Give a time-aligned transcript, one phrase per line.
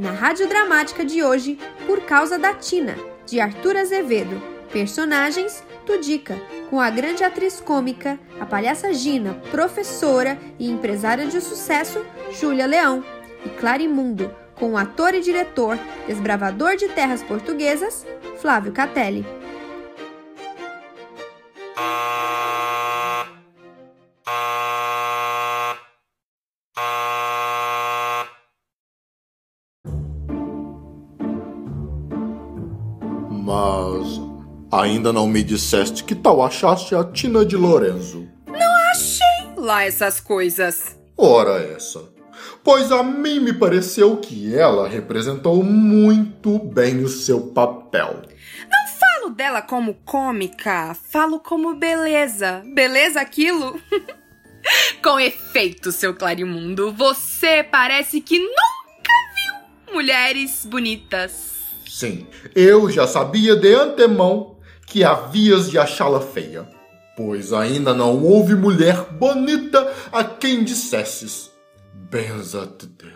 [0.00, 4.40] na Rádio Dramática de hoje, Por Causa da Tina, de Arthur Azevedo.
[4.72, 12.02] Personagens Tudica, com a grande atriz cômica, a palhaça Gina, professora e empresária de sucesso,
[12.32, 13.04] Júlia Leão.
[13.44, 18.06] E Clarimundo, com o ator e diretor, desbravador de terras portuguesas,
[18.40, 19.26] Flávio Catelli.
[33.50, 34.20] Mas
[34.70, 38.28] ainda não me disseste que tal achaste a Tina de Lorenzo.
[38.46, 40.96] Não achei lá essas coisas.
[41.18, 42.00] Ora essa.
[42.62, 48.22] Pois a mim me pareceu que ela representou muito bem o seu papel.
[48.70, 52.62] Não falo dela como cômica, falo como beleza.
[52.72, 53.80] Beleza aquilo?
[55.02, 61.59] Com efeito, seu Clarimundo, você parece que nunca viu mulheres bonitas.
[61.90, 66.68] Sim, eu já sabia de antemão que havias de achá-la feia,
[67.16, 71.50] pois ainda não houve mulher bonita a quem dissesses:
[71.92, 73.10] Benza-te Deus.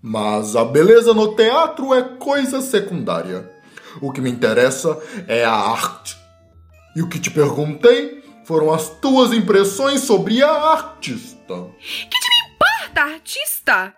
[0.00, 3.50] Mas a beleza no teatro é coisa secundária.
[4.00, 4.96] O que me interessa
[5.26, 6.16] é a arte.
[6.94, 11.66] E o que te perguntei foram as tuas impressões sobre a artista.
[11.80, 13.94] Que te me importa, artista?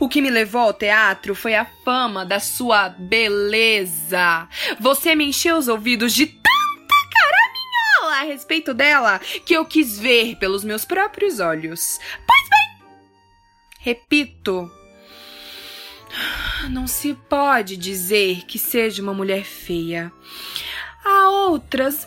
[0.00, 4.48] O que me levou ao teatro foi a fama da sua beleza.
[4.80, 10.36] Você me encheu os ouvidos de tanta caraminhola a respeito dela que eu quis ver
[10.36, 11.98] pelos meus próprios olhos.
[12.26, 12.88] Pois bem,
[13.78, 14.70] repito,
[16.70, 20.12] não se pode dizer que seja uma mulher feia.
[21.04, 22.06] Há outras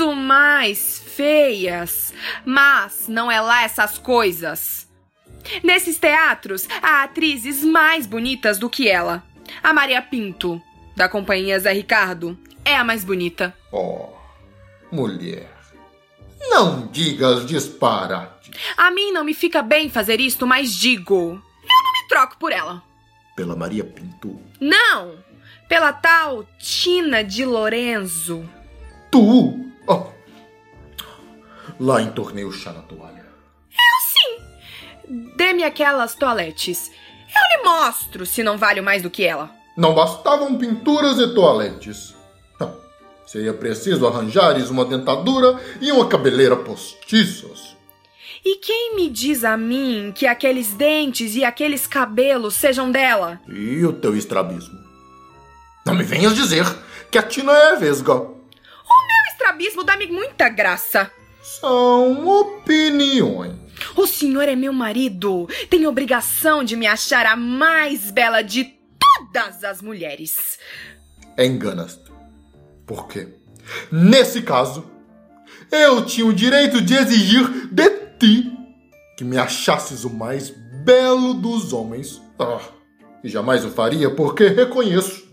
[0.00, 2.14] muito mais feias,
[2.44, 4.89] mas não é lá essas coisas.
[5.62, 9.22] Nesses teatros, há atrizes mais bonitas do que ela.
[9.62, 10.60] A Maria Pinto,
[10.96, 13.54] da companhia Zé Ricardo, é a mais bonita.
[13.72, 14.08] Oh,
[14.92, 15.50] mulher,
[16.48, 18.50] não digas disparate.
[18.76, 21.14] A mim não me fica bem fazer isto, mas digo.
[21.14, 22.82] Eu não me troco por ela.
[23.36, 24.40] Pela Maria Pinto?
[24.60, 25.18] Não!
[25.68, 28.48] Pela tal Tina de Lorenzo.
[29.10, 29.72] Tu?
[29.86, 30.06] Oh.
[31.78, 33.29] Lá entornei o chá na toalha.
[35.36, 36.90] Dê-me aquelas toaletes.
[37.28, 39.50] Eu lhe mostro se não valho mais do que ela.
[39.76, 42.14] Não bastavam pinturas e toaletes.
[42.60, 42.76] Não.
[43.26, 47.76] Seria preciso arranjares uma dentadura e uma cabeleira postiças.
[48.44, 53.40] E quem me diz a mim que aqueles dentes e aqueles cabelos sejam dela?
[53.48, 54.78] E o teu estrabismo?
[55.84, 56.64] Não me venhas dizer
[57.10, 58.14] que a Tina é vesga.
[58.14, 61.10] O meu estrabismo dá-me muita graça.
[61.42, 63.69] São opiniões.
[63.96, 65.48] O senhor é meu marido.
[65.68, 70.58] Tem obrigação de me achar a mais bela de todas as mulheres.
[71.38, 72.10] Enganas-te.
[72.86, 73.28] Por quê?
[73.90, 74.90] Nesse caso,
[75.70, 78.52] eu tinha o direito de exigir de ti
[79.16, 80.50] que me achasses o mais
[80.84, 82.20] belo dos homens.
[82.38, 82.60] Ah,
[83.22, 85.28] e jamais o faria porque reconheço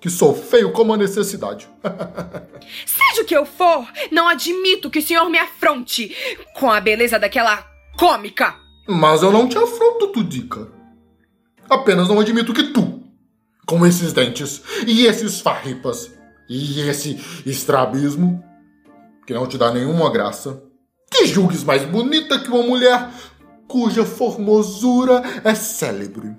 [0.00, 1.66] que sou feio como a necessidade.
[2.84, 6.14] Seja o que eu for, não admito que o senhor me afronte
[6.54, 8.56] com a beleza daquela cômica.
[8.88, 10.70] Mas eu não te afronto, Tudica.
[11.68, 13.02] Apenas não admito que tu,
[13.66, 16.12] com esses dentes e esses farripas
[16.48, 18.44] e esse estrabismo,
[19.26, 20.62] que não te dá nenhuma graça,
[21.10, 23.08] te julgues mais bonita que uma mulher
[23.66, 26.36] cuja formosura é célebre.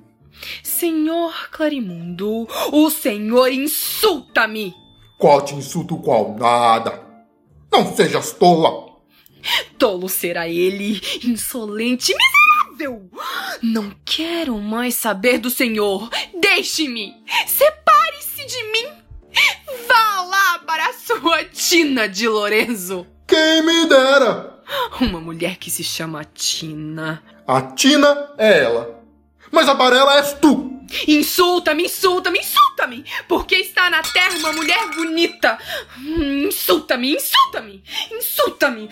[0.61, 4.73] Senhor Clarimundo, o senhor insulta-me!
[5.17, 6.35] Qual te insulto, qual?
[6.37, 7.01] Nada.
[7.71, 8.94] Não sejas tola.
[9.77, 13.09] Tolo será ele, insolente, miserável!
[13.61, 16.09] Não quero mais saber do senhor.
[16.39, 17.13] Deixe-me!
[17.47, 18.87] Separe-se de mim!
[19.87, 23.05] Vá lá para a sua Tina de Lorenzo!
[23.27, 24.59] Quem me dera!
[24.99, 27.23] Uma mulher que se chama Tina.
[27.47, 29.03] A Tina é ela.
[29.51, 30.74] Mas a Barela és tu!
[31.07, 33.05] Insulta-me, insulta-me, insulta-me!
[33.27, 35.57] Porque está na terra uma mulher bonita!
[35.99, 38.89] Insulta-me, insulta-me, insulta-me!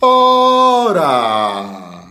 [0.00, 2.02] Ora!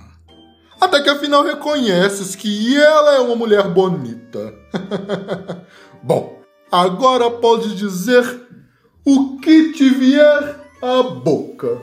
[0.79, 4.53] Até que afinal reconheces que ela é uma mulher bonita.
[6.01, 6.41] Bom,
[6.71, 8.47] agora podes dizer
[9.05, 11.81] o que te vier à boca.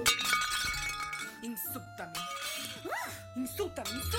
[1.43, 2.19] Insulta-me!
[3.37, 4.18] Insulta-me, insulta-me!